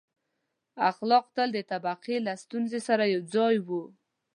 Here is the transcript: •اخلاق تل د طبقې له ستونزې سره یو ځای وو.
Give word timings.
•اخلاق 0.89 1.25
تل 1.35 1.49
د 1.53 1.59
طبقې 1.71 2.17
له 2.25 2.33
ستونزې 2.43 2.79
سره 2.87 3.03
یو 3.13 3.21
ځای 3.33 3.55
وو. 3.67 3.83